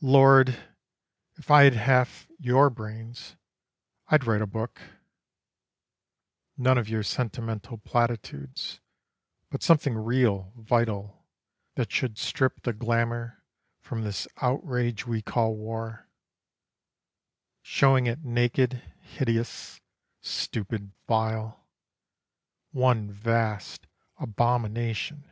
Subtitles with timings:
[0.00, 0.58] Lord,
[1.36, 3.36] if I'd half your brains,
[4.06, 4.80] I'd write a book:
[6.56, 8.80] None of your sentimental platitudes,
[9.50, 11.22] But something real, vital;
[11.74, 13.44] that should strip The glamour
[13.82, 16.08] from this outrage we call war,
[17.60, 19.82] Shewing it naked, hideous,
[20.22, 21.68] stupid, vile
[22.70, 25.30] One vast abomination.